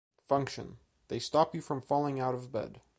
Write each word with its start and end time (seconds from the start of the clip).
Function: 0.25 0.79
they 1.09 1.19
stop 1.19 1.53
you 1.53 1.61
from 1.61 1.79
falling 1.79 2.19
out 2.19 2.33
of 2.33 2.51
bed. 2.51 2.81